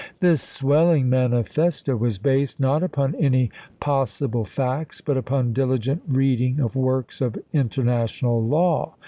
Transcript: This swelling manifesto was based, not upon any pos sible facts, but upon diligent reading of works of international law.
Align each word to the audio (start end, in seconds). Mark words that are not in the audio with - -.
This 0.19 0.41
swelling 0.41 1.11
manifesto 1.11 1.95
was 1.95 2.17
based, 2.17 2.59
not 2.59 2.81
upon 2.81 3.13
any 3.17 3.51
pos 3.79 4.19
sible 4.19 4.47
facts, 4.47 4.99
but 4.99 5.15
upon 5.15 5.53
diligent 5.53 6.01
reading 6.07 6.59
of 6.59 6.75
works 6.75 7.21
of 7.21 7.37
international 7.53 8.43
law. 8.43 8.95